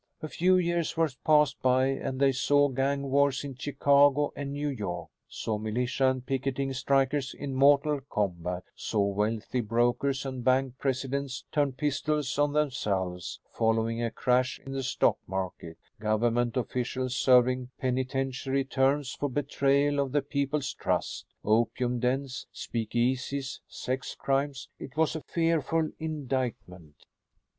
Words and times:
A 0.23 0.27
few 0.27 0.57
years 0.57 0.97
were 0.97 1.11
passed 1.23 1.61
by 1.61 1.85
and 1.85 2.19
they 2.19 2.31
saw 2.31 2.69
gang 2.69 3.11
wars 3.11 3.43
in 3.43 3.53
Chicago 3.53 4.33
and 4.35 4.51
New 4.51 4.69
York; 4.69 5.09
saw 5.27 5.59
militia 5.59 6.09
and 6.09 6.25
picketing 6.25 6.73
strikers 6.73 7.35
in 7.35 7.53
mortal 7.53 8.01
combat; 8.09 8.63
saw 8.75 9.05
wealthy 9.05 9.61
brokers 9.61 10.25
and 10.25 10.43
bank 10.43 10.79
presidents 10.79 11.45
turn 11.51 11.73
pistols 11.73 12.39
on 12.39 12.51
themselves 12.53 13.41
following 13.51 14.01
a 14.01 14.09
crash 14.09 14.59
in 14.65 14.71
the 14.71 14.81
stock 14.81 15.19
market; 15.27 15.77
government 15.99 16.57
officials 16.57 17.15
serving 17.15 17.69
penitentiary 17.77 18.65
terms 18.65 19.11
for 19.13 19.29
betrayal 19.29 19.99
of 19.99 20.13
the 20.13 20.23
people's 20.23 20.73
trust; 20.73 21.27
opium 21.45 21.99
dens, 21.99 22.47
speakeasies, 22.51 23.59
sex 23.67 24.15
crimes. 24.15 24.67
It 24.79 24.97
was 24.97 25.15
a 25.15 25.21
fearful 25.21 25.91
indictment. 25.99 27.05